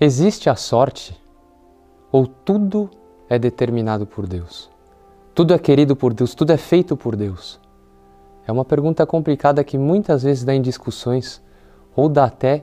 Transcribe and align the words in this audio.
Existe 0.00 0.48
a 0.48 0.54
sorte 0.54 1.20
ou 2.12 2.24
tudo 2.24 2.88
é 3.28 3.36
determinado 3.36 4.06
por 4.06 4.28
Deus? 4.28 4.70
Tudo 5.34 5.52
é 5.52 5.58
querido 5.58 5.96
por 5.96 6.14
Deus, 6.14 6.36
tudo 6.36 6.52
é 6.52 6.56
feito 6.56 6.96
por 6.96 7.16
Deus? 7.16 7.58
É 8.46 8.52
uma 8.52 8.64
pergunta 8.64 9.04
complicada 9.04 9.64
que 9.64 9.76
muitas 9.76 10.22
vezes 10.22 10.44
dá 10.44 10.54
em 10.54 10.62
discussões 10.62 11.42
ou 11.96 12.08
dá 12.08 12.26
até 12.26 12.62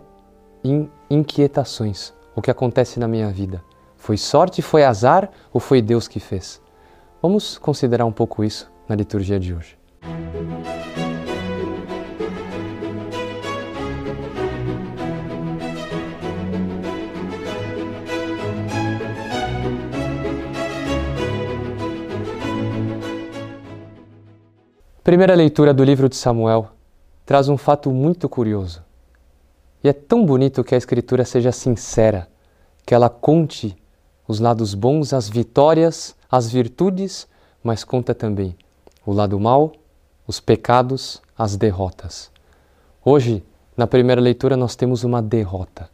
em 0.63 0.89
inquietações. 1.09 2.13
O 2.33 2.41
que 2.41 2.49
acontece 2.49 3.01
na 3.01 3.07
minha 3.07 3.29
vida? 3.29 3.61
Foi 3.97 4.15
sorte, 4.15 4.61
foi 4.61 4.85
azar 4.85 5.29
ou 5.51 5.59
foi 5.59 5.81
Deus 5.81 6.07
que 6.07 6.21
fez? 6.21 6.61
Vamos 7.21 7.57
considerar 7.57 8.05
um 8.05 8.13
pouco 8.13 8.45
isso 8.45 8.71
na 8.87 8.95
liturgia 8.95 9.37
de 9.37 9.53
hoje. 9.53 9.77
Primeira 25.15 25.33
leitura 25.33 25.73
do 25.73 25.81
livro 25.81 26.09
de 26.09 26.17
Samuel 26.17 26.67
traz 27.25 27.47
um 27.47 27.55
fato 27.55 27.89
muito 27.89 28.27
curioso. 28.27 28.83
E 29.81 29.87
é 29.87 29.93
tão 29.93 30.25
bonito 30.25 30.61
que 30.61 30.75
a 30.75 30.77
Escritura 30.77 31.23
seja 31.23 31.53
sincera, 31.53 32.27
que 32.85 32.93
ela 32.93 33.09
conte 33.09 33.77
os 34.27 34.41
lados 34.41 34.73
bons, 34.73 35.13
as 35.13 35.29
vitórias, 35.29 36.17
as 36.29 36.51
virtudes, 36.51 37.29
mas 37.63 37.85
conta 37.85 38.13
também 38.13 38.57
o 39.05 39.13
lado 39.13 39.39
mal, 39.39 39.71
os 40.27 40.41
pecados, 40.41 41.21
as 41.37 41.55
derrotas. 41.55 42.29
Hoje, 43.01 43.41
na 43.77 43.87
primeira 43.87 44.19
leitura, 44.19 44.57
nós 44.57 44.75
temos 44.75 45.05
uma 45.05 45.21
derrota. 45.21 45.89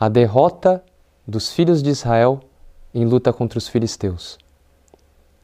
A 0.00 0.08
derrota 0.08 0.82
dos 1.28 1.52
filhos 1.52 1.82
de 1.82 1.90
Israel 1.90 2.40
em 2.94 3.04
luta 3.04 3.34
contra 3.34 3.58
os 3.58 3.68
filisteus. 3.68 4.38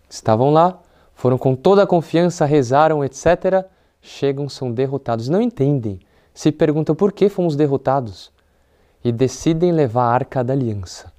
Estavam 0.08 0.50
lá, 0.50 0.80
foram 1.14 1.38
com 1.38 1.55
toda 1.55 1.82
a 1.82 1.86
confiança, 1.86 2.44
rezaram, 2.44 3.05
etc. 3.05 3.64
Chegam, 4.00 4.48
são 4.48 4.72
derrotados. 4.72 5.28
Não 5.28 5.41
entendem. 5.41 6.00
Se 6.34 6.50
perguntam 6.50 6.94
por 6.94 7.12
que 7.12 7.28
fomos 7.28 7.56
derrotados. 7.56 8.32
E 9.05 9.12
decidem 9.12 9.72
levar 9.72 10.05
a 10.05 10.12
arca 10.12 10.44
da 10.44 10.52
aliança, 10.52 11.12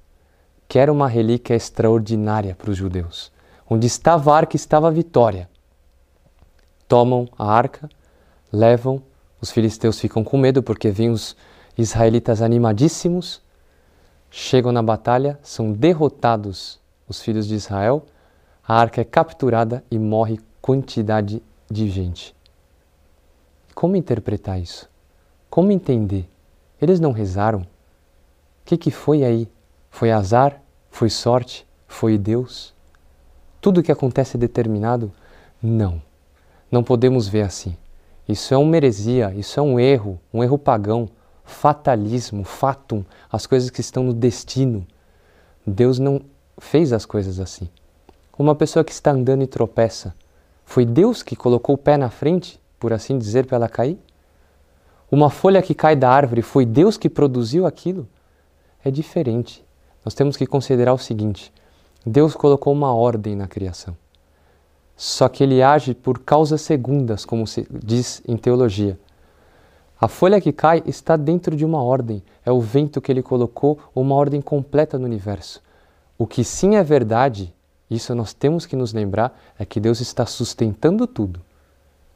que 0.66 0.78
era 0.78 0.92
uma 0.92 1.06
relíquia 1.06 1.54
extraordinária 1.54 2.54
para 2.54 2.70
os 2.70 2.76
judeus. 2.76 3.30
Onde 3.68 3.86
estava 3.86 4.32
a 4.32 4.36
arca, 4.36 4.56
estava 4.56 4.88
a 4.88 4.90
vitória. 4.90 5.48
Tomam 6.88 7.28
a 7.38 7.50
arca, 7.50 7.88
levam, 8.52 9.02
os 9.40 9.50
filisteus 9.50 10.00
ficam 10.00 10.24
com 10.24 10.38
medo 10.38 10.62
porque 10.62 10.90
vêm 10.90 11.10
os 11.10 11.36
israelitas 11.76 12.40
animadíssimos, 12.40 13.42
chegam 14.30 14.72
na 14.72 14.82
batalha, 14.82 15.38
são 15.42 15.72
derrotados 15.72 16.78
os 17.06 17.20
filhos 17.20 17.46
de 17.46 17.54
Israel 17.54 18.04
a 18.66 18.80
arca 18.80 19.02
é 19.02 19.04
capturada 19.04 19.84
e 19.90 19.98
morre 19.98 20.40
quantidade 20.60 21.42
de 21.70 21.90
gente. 21.90 22.34
Como 23.74 23.96
interpretar 23.96 24.58
isso? 24.58 24.88
Como 25.50 25.70
entender? 25.70 26.26
Eles 26.80 26.98
não 26.98 27.12
rezaram? 27.12 27.60
O 27.60 27.66
que, 28.64 28.78
que 28.78 28.90
foi 28.90 29.22
aí? 29.22 29.48
Foi 29.90 30.10
azar? 30.10 30.62
Foi 30.90 31.10
sorte? 31.10 31.66
Foi 31.86 32.16
Deus? 32.16 32.72
Tudo 33.60 33.80
o 33.80 33.82
que 33.82 33.92
acontece 33.92 34.36
é 34.36 34.40
determinado? 34.40 35.12
Não. 35.62 36.00
Não 36.70 36.82
podemos 36.82 37.28
ver 37.28 37.42
assim. 37.42 37.76
Isso 38.26 38.54
é 38.54 38.56
uma 38.56 38.76
heresia, 38.76 39.34
isso 39.34 39.60
é 39.60 39.62
um 39.62 39.78
erro, 39.78 40.18
um 40.32 40.42
erro 40.42 40.56
pagão, 40.56 41.10
fatalismo, 41.44 42.42
fatum, 42.42 43.04
as 43.30 43.46
coisas 43.46 43.68
que 43.68 43.82
estão 43.82 44.02
no 44.02 44.14
destino. 44.14 44.86
Deus 45.66 45.98
não 45.98 46.22
fez 46.58 46.92
as 46.94 47.04
coisas 47.04 47.38
assim. 47.38 47.68
Uma 48.36 48.54
pessoa 48.54 48.84
que 48.84 48.90
está 48.90 49.12
andando 49.12 49.44
e 49.44 49.46
tropeça, 49.46 50.14
foi 50.64 50.84
Deus 50.84 51.22
que 51.22 51.36
colocou 51.36 51.76
o 51.76 51.78
pé 51.78 51.96
na 51.96 52.10
frente, 52.10 52.60
por 52.80 52.92
assim 52.92 53.16
dizer, 53.16 53.46
para 53.46 53.56
ela 53.56 53.68
cair? 53.68 53.98
Uma 55.10 55.30
folha 55.30 55.62
que 55.62 55.74
cai 55.74 55.94
da 55.94 56.10
árvore, 56.10 56.42
foi 56.42 56.66
Deus 56.66 56.96
que 56.96 57.08
produziu 57.08 57.64
aquilo? 57.64 58.08
É 58.84 58.90
diferente. 58.90 59.64
Nós 60.04 60.14
temos 60.14 60.36
que 60.36 60.46
considerar 60.46 60.92
o 60.92 60.98
seguinte: 60.98 61.52
Deus 62.04 62.34
colocou 62.34 62.72
uma 62.72 62.92
ordem 62.92 63.36
na 63.36 63.46
criação. 63.46 63.96
Só 64.96 65.28
que 65.28 65.44
ele 65.44 65.62
age 65.62 65.94
por 65.94 66.18
causas 66.18 66.60
segundas, 66.60 67.24
como 67.24 67.46
se 67.46 67.66
diz 67.70 68.20
em 68.26 68.36
teologia. 68.36 68.98
A 70.00 70.08
folha 70.08 70.40
que 70.40 70.52
cai 70.52 70.82
está 70.86 71.16
dentro 71.16 71.56
de 71.56 71.64
uma 71.64 71.82
ordem, 71.82 72.22
é 72.44 72.50
o 72.50 72.60
vento 72.60 73.00
que 73.00 73.10
ele 73.12 73.22
colocou, 73.22 73.78
uma 73.94 74.14
ordem 74.14 74.40
completa 74.40 74.98
no 74.98 75.04
universo. 75.04 75.62
O 76.18 76.26
que 76.26 76.44
sim 76.44 76.76
é 76.76 76.82
verdade 76.82 77.54
isso 77.94 78.14
nós 78.14 78.32
temos 78.32 78.66
que 78.66 78.76
nos 78.76 78.92
lembrar 78.92 79.38
é 79.58 79.64
que 79.64 79.80
Deus 79.80 80.00
está 80.00 80.26
sustentando 80.26 81.06
tudo. 81.06 81.40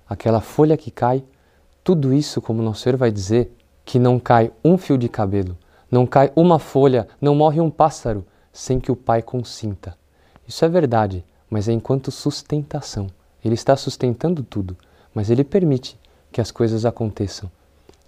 Aquela 0.08 0.40
folha 0.40 0.76
que 0.76 0.90
cai, 0.90 1.22
tudo 1.84 2.12
isso, 2.12 2.40
como 2.40 2.62
nosso 2.62 2.82
Senhor 2.82 2.96
vai 2.96 3.10
dizer, 3.10 3.54
que 3.84 3.98
não 3.98 4.18
cai 4.18 4.52
um 4.64 4.76
fio 4.76 4.98
de 4.98 5.08
cabelo, 5.08 5.56
não 5.90 6.06
cai 6.06 6.30
uma 6.36 6.58
folha, 6.58 7.08
não 7.20 7.34
morre 7.34 7.60
um 7.60 7.70
pássaro 7.70 8.24
sem 8.52 8.78
que 8.78 8.92
o 8.92 8.96
Pai 8.96 9.22
consinta. 9.22 9.96
Isso 10.46 10.64
é 10.64 10.68
verdade, 10.68 11.24
mas 11.48 11.68
é 11.68 11.72
enquanto 11.72 12.10
sustentação. 12.10 13.08
Ele 13.44 13.54
está 13.54 13.76
sustentando 13.76 14.42
tudo, 14.42 14.76
mas 15.14 15.30
ele 15.30 15.44
permite 15.44 15.98
que 16.30 16.40
as 16.40 16.50
coisas 16.50 16.84
aconteçam. 16.84 17.50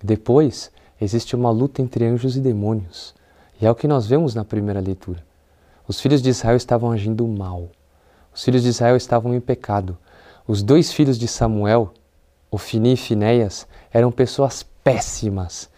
Depois, 0.02 0.70
existe 1.00 1.36
uma 1.36 1.50
luta 1.50 1.80
entre 1.80 2.04
anjos 2.06 2.36
e 2.36 2.40
demônios. 2.40 3.14
E 3.60 3.66
é 3.66 3.70
o 3.70 3.74
que 3.74 3.88
nós 3.88 4.06
vemos 4.06 4.34
na 4.34 4.44
primeira 4.44 4.80
leitura. 4.80 5.22
Os 5.90 6.00
filhos 6.00 6.22
de 6.22 6.30
Israel 6.30 6.56
estavam 6.56 6.92
agindo 6.92 7.26
mal. 7.26 7.68
Os 8.32 8.44
filhos 8.44 8.62
de 8.62 8.68
Israel 8.68 8.96
estavam 8.96 9.34
em 9.34 9.40
pecado. 9.40 9.98
Os 10.46 10.62
dois 10.62 10.92
filhos 10.92 11.18
de 11.18 11.26
Samuel, 11.26 11.92
Ofini 12.48 12.92
e 12.92 12.96
Finéias, 12.96 13.66
eram 13.92 14.12
pessoas 14.12 14.62
péssimas. 14.84 15.68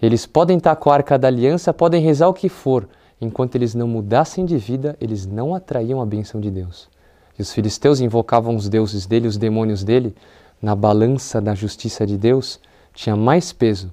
Eles 0.00 0.24
podem 0.24 0.58
estar 0.58 0.76
com 0.76 0.88
a 0.88 0.94
arca 0.94 1.18
da 1.18 1.26
aliança, 1.26 1.74
podem 1.74 2.00
rezar 2.00 2.28
o 2.28 2.32
que 2.32 2.48
for, 2.48 2.88
enquanto 3.20 3.56
eles 3.56 3.74
não 3.74 3.88
mudassem 3.88 4.44
de 4.44 4.56
vida, 4.56 4.96
eles 5.00 5.26
não 5.26 5.52
atraíam 5.52 6.00
a 6.00 6.06
bênção 6.06 6.40
de 6.40 6.48
Deus. 6.48 6.88
E 7.36 7.42
os 7.42 7.52
filisteus 7.52 7.98
invocavam 7.98 8.54
os 8.54 8.68
deuses 8.68 9.04
dele, 9.04 9.26
os 9.26 9.36
demônios 9.36 9.82
dele, 9.82 10.14
na 10.62 10.76
balança 10.76 11.40
da 11.40 11.56
justiça 11.56 12.06
de 12.06 12.16
Deus, 12.16 12.60
tinha 12.94 13.16
mais 13.16 13.52
peso 13.52 13.92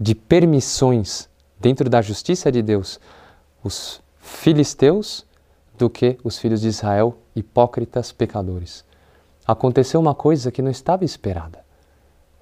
de 0.00 0.16
permissões 0.16 1.28
dentro 1.60 1.88
da 1.88 2.02
justiça 2.02 2.50
de 2.50 2.60
Deus. 2.60 2.98
Os 3.62 4.00
filisteus 4.28 5.26
do 5.76 5.88
que 5.88 6.18
os 6.22 6.38
filhos 6.38 6.60
de 6.60 6.68
Israel, 6.68 7.16
hipócritas 7.34 8.12
pecadores. 8.12 8.84
Aconteceu 9.46 9.98
uma 9.98 10.14
coisa 10.14 10.52
que 10.52 10.60
não 10.60 10.70
estava 10.70 11.04
esperada. 11.04 11.64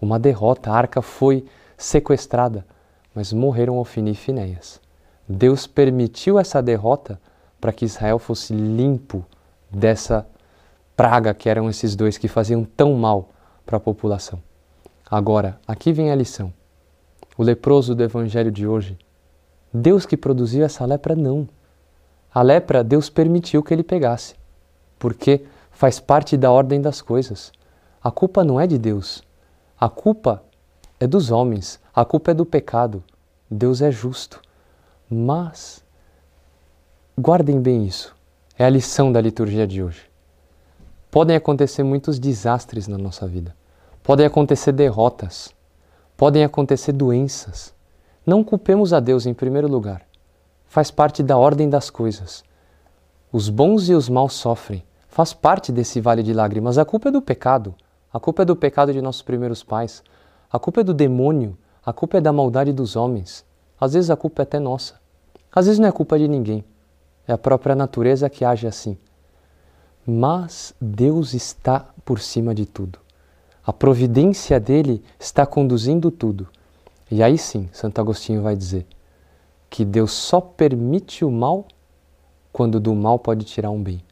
Uma 0.01 0.19
derrota, 0.19 0.71
a 0.71 0.75
arca 0.75 1.01
foi 1.01 1.47
sequestrada, 1.79 2.67
mas 3.15 3.33
morreram 3.33 3.79
Ofini 3.79 4.11
e 4.11 4.15
Finéias. 4.15 4.81
Deus 5.29 5.67
permitiu 5.67 6.39
essa 6.39 6.61
derrota 6.61 7.21
para 7.61 7.73
que 7.73 7.85
Israel 7.85 8.19
fosse 8.19 8.53
limpo 8.53 9.25
dessa 9.71 10.27
praga 10.97 11.33
que 11.33 11.49
eram 11.49 11.69
esses 11.71 11.95
dois 11.95 12.19
que 12.19 12.29
faziam 12.29 12.65
tão 12.65 12.95
mal 12.95 13.31
para 13.65 13.77
a 13.77 13.81
população. 13.81 14.43
Agora, 15.09 15.59
aqui 15.67 15.93
vem 15.93 16.11
a 16.11 16.15
lição. 16.15 16.53
O 17.39 17.43
leproso 17.43 17.95
do 17.95 18.03
evangelho 18.03 18.51
de 18.51 18.67
hoje, 18.67 18.99
Deus 19.73 20.05
que 20.05 20.17
produziu 20.17 20.65
essa 20.65 20.85
lepra, 20.85 21.15
não. 21.15 21.49
A 22.37 22.43
lepra, 22.43 22.85
Deus 22.85 23.09
permitiu 23.09 23.63
que 23.63 23.73
ele 23.73 23.83
pegasse, 23.83 24.35
porque 24.99 25.47
faz 25.71 25.99
parte 25.99 26.37
da 26.37 26.53
ordem 26.53 26.83
das 26.83 27.01
coisas. 27.01 27.51
A 28.05 28.11
culpa 28.11 28.45
não 28.45 28.61
é 28.61 28.67
de 28.67 28.77
Deus. 28.77 29.23
A 29.81 29.89
culpa 29.89 30.43
é 31.01 31.07
dos 31.07 31.31
homens. 31.31 31.81
A 31.95 32.05
culpa 32.05 32.33
é 32.33 32.35
do 32.35 32.45
pecado. 32.45 33.03
Deus 33.51 33.81
é 33.81 33.91
justo. 33.91 34.43
Mas, 35.09 35.83
guardem 37.19 37.59
bem 37.59 37.87
isso. 37.87 38.15
É 38.59 38.67
a 38.67 38.69
lição 38.69 39.11
da 39.11 39.23
liturgia 39.23 39.67
de 39.67 39.83
hoje. 39.83 40.03
Podem 41.11 41.37
acontecer 41.37 41.85
muitos 41.85 42.19
desastres 42.19 42.87
na 42.87 42.99
nossa 42.99 43.27
vida. 43.27 43.57
Podem 44.03 44.27
acontecer 44.27 44.73
derrotas. 44.73 45.55
Podem 46.19 46.45
acontecer 46.45 46.93
doenças. 46.93 47.73
Não 48.27 48.45
culpemos 48.45 48.93
a 48.93 49.01
Deus 49.01 49.25
em 49.25 49.33
primeiro 49.33 49.69
lugar 49.69 50.06
faz 50.77 50.91
parte 50.91 51.23
da 51.23 51.39
ordem 51.39 51.71
das 51.71 51.89
coisas. 51.89 52.45
Os 53.33 53.49
bons 53.49 53.89
e 53.89 53.95
os 53.95 54.11
maus 54.11 54.35
sofrem, 54.35 54.85
faz 55.09 55.33
parte 55.33 55.73
desse 55.73 56.03
vale 56.03 56.23
de 56.23 56.35
lágrimas. 56.35 56.77
A 56.77 56.85
culpa 56.85 57.09
é 57.09 57.11
do 57.11 57.23
pecado, 57.23 57.75
a 58.13 58.21
culpa 58.21 58.43
é 58.43 58.45
do 58.45 58.55
pecado 58.55 58.93
de 58.93 59.01
nossos 59.01 59.23
primeiros 59.23 59.65
pais, 59.65 60.03
a 60.53 60.59
culpa 60.59 60.83
é 60.83 60.85
do 60.85 60.93
demônio, 60.93 61.57
a 61.83 61.95
culpa 61.95 62.19
é 62.19 62.21
da 62.21 62.31
maldade 62.31 62.75
dos 62.75 62.95
homens. 62.95 63.43
Às 63.81 63.95
vezes 63.95 64.11
a 64.11 64.17
culpa 64.17 64.43
é 64.43 64.45
até 64.45 64.59
nossa, 64.59 65.01
às 65.51 65.65
vezes 65.65 65.79
não 65.79 65.89
é 65.89 65.93
culpa 65.93 66.19
de 66.19 66.29
ninguém, 66.29 66.63
é 67.27 67.33
a 67.33 67.39
própria 67.39 67.75
natureza 67.75 68.29
que 68.29 68.45
age 68.45 68.67
assim. 68.67 68.99
Mas 70.07 70.75
Deus 70.79 71.33
está 71.33 71.87
por 72.05 72.21
cima 72.21 72.55
de 72.55 72.67
tudo. 72.67 72.99
A 73.65 73.73
providência 73.73 74.61
dele 74.61 75.03
está 75.19 75.47
conduzindo 75.47 76.11
tudo. 76.11 76.47
E 77.11 77.23
aí 77.23 77.39
sim, 77.39 77.67
Santo 77.73 77.99
Agostinho 77.99 78.43
vai 78.43 78.55
dizer: 78.55 78.87
que 79.69 79.85
Deus 79.85 80.13
só 80.13 80.41
permite 80.41 81.25
o 81.25 81.31
mal 81.31 81.67
quando 82.53 82.81
do 82.81 82.95
mal 82.95 83.19
pode 83.19 83.45
tirar 83.45 83.71
um 83.71 83.83
bem. 83.83 84.03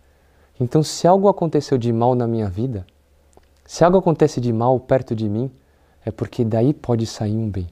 Então, 0.61 0.83
se 0.83 1.07
algo 1.07 1.29
aconteceu 1.29 1.79
de 1.79 1.93
mal 1.93 2.15
na 2.15 2.27
minha 2.27 2.49
vida, 2.49 2.87
se 3.65 3.83
algo 3.83 3.99
acontece 3.99 4.41
de 4.41 4.53
mal 4.53 4.79
perto 4.79 5.15
de 5.17 5.29
mim, 5.29 5.51
é 6.05 6.11
porque 6.11 6.45
daí 6.45 6.75
pode 6.75 7.07
sair 7.07 7.37
um 7.37 7.49
bem. 7.49 7.67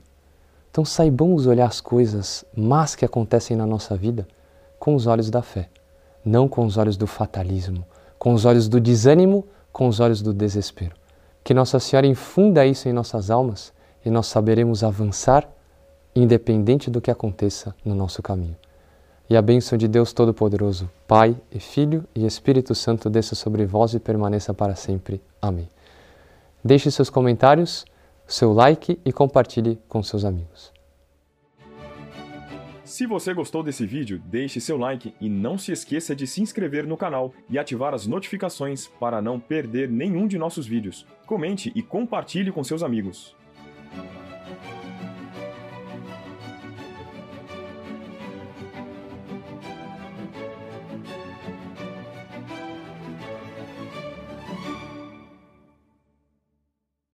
Então, 0.71 0.85
saibamos 0.85 1.47
olhar 1.47 1.67
as 1.67 1.81
coisas 1.81 2.45
más 2.57 2.95
que 2.95 3.05
acontecem 3.05 3.57
na 3.57 3.67
nossa 3.67 3.95
vida 3.95 4.27
com 4.79 4.95
os 4.95 5.07
olhos 5.07 5.31
da 5.31 5.43
fé, 5.43 5.69
não 6.25 6.49
com 6.49 6.65
os 6.65 6.77
olhos 6.77 6.97
do 6.97 7.07
fatalismo, 7.07 7.85
com 8.19 8.33
os 8.33 8.45
olhos 8.45 8.69
do 8.69 8.81
desânimo, 8.81 9.45
com 9.71 9.87
os 9.87 10.01
olhos 10.01 10.23
do 10.23 10.33
desespero. 10.33 10.97
Que 11.45 11.53
Nossa 11.53 11.79
Senhora 11.79 12.07
infunda 12.07 12.65
isso 12.65 12.89
em 12.89 12.93
nossas 12.93 13.31
almas 13.31 13.73
e 14.05 14.11
nós 14.11 14.27
saberemos 14.27 14.83
avançar 14.83 15.49
independente 16.15 16.91
do 16.91 17.01
que 17.01 17.11
aconteça 17.11 17.75
no 17.85 17.95
nosso 17.95 18.23
caminho. 18.23 18.57
E 19.29 19.37
a 19.37 19.43
bênção 19.43 19.79
de 19.79 19.89
Deus 19.89 20.13
Todo-Poderoso, 20.13 20.91
Pai 21.07 21.35
e 21.51 21.59
Filho 21.59 22.05
e 22.15 22.27
Espírito 22.27 22.75
Santo 22.75 23.09
desça 23.09 23.35
sobre 23.35 23.65
vós 23.65 23.95
e 23.95 24.01
permaneça 24.01 24.53
para 24.53 24.75
sempre. 24.75 25.23
Amém. 25.41 25.69
Deixe 26.63 26.91
seus 26.91 27.09
comentários, 27.09 27.85
seu 28.27 28.53
like 28.53 28.99
e 29.05 29.13
compartilhe 29.13 29.79
com 29.89 30.03
seus 30.03 30.25
amigos. 30.25 30.73
Se 32.85 33.07
você 33.07 33.33
gostou 33.33 33.63
desse 33.63 33.87
vídeo, 33.87 34.21
deixe 34.27 34.61
seu 34.61 34.77
like 34.77 35.15
e 35.19 35.29
não 35.29 35.57
se 35.57 35.73
esqueça 35.73 36.15
de 36.15 36.27
se 36.27 36.43
inscrever 36.43 36.87
no 36.87 36.97
canal 36.97 37.33
e 37.49 37.59
ativar 37.59 37.95
as 37.95 38.07
notificações 38.07 38.87
para 38.87 39.23
não 39.23 39.41
perder 39.41 39.89
nenhum 39.89 40.27
de 40.27 40.37
nossos 40.37 40.67
vídeos. 40.67 41.07
Comente 41.25 41.73
e 41.75 41.83
compartilhe 41.83 42.53
com 42.53 42.63
seus 42.63 42.83
amigos. 42.83 43.35